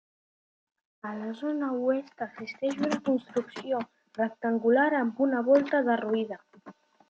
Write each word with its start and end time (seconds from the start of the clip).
A 1.09 1.11
la 1.17 1.27
zona 1.41 1.67
oest 1.89 2.23
existeix 2.27 2.81
una 2.87 2.99
construcció 3.11 3.85
rectangular 4.23 4.89
amb 5.05 5.23
una 5.29 5.47
volta 5.53 5.87
derruïda. 5.93 6.45